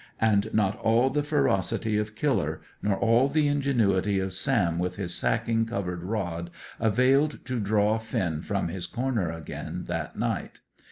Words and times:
And 0.19 0.51
not 0.51 0.79
all 0.79 1.11
the 1.11 1.21
ferocity 1.21 1.95
of 1.99 2.15
Killer, 2.15 2.61
nor 2.81 2.97
all 2.97 3.27
the 3.29 3.47
ingenuity 3.47 4.17
of 4.19 4.33
Sam 4.33 4.79
with 4.79 4.95
his 4.95 5.13
sacking 5.13 5.67
covered 5.67 6.01
rod, 6.03 6.49
availed 6.79 7.45
to 7.45 7.59
draw 7.59 7.99
Finn 7.99 8.41
from 8.41 8.69
his 8.69 8.87
corner 8.87 9.29
again 9.31 9.83
that 9.89 10.17
night. 10.17 10.61